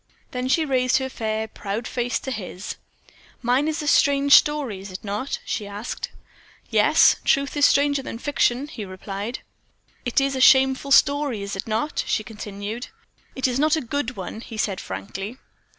Then 0.31 0.47
she 0.47 0.65
raised 0.65 0.97
her 0.97 1.09
fair, 1.09 1.47
proud 1.47 1.87
face 1.87 2.19
to 2.21 2.31
his. 2.31 2.75
"Mine 3.43 3.67
is 3.67 3.83
a 3.83 3.87
strange 3.87 4.33
story, 4.33 4.79
is 4.79 4.91
it 4.91 5.03
not?" 5.03 5.37
she 5.45 5.67
asked. 5.67 6.09
"Yes 6.71 7.17
truth 7.23 7.55
is 7.55 7.67
stranger 7.67 8.01
than 8.01 8.17
fiction," 8.17 8.67
he 8.67 8.83
replied. 8.83 9.41
"And 9.45 9.49
it 10.07 10.19
is 10.19 10.35
a 10.35 10.41
shameful 10.41 10.89
story, 10.89 11.43
is 11.43 11.55
it 11.55 11.67
not?" 11.67 12.03
she 12.07 12.23
continued. 12.23 12.87
"It 13.35 13.47
is 13.47 13.59
not 13.59 13.75
a 13.75 13.81
good 13.81 14.15
one," 14.17 14.41
he 14.41 14.57
said, 14.57 14.79
frankly. 14.81 15.37